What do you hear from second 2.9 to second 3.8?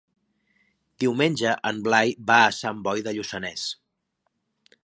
de Lluçanès.